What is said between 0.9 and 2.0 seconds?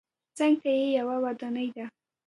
یوه ودانۍ ده.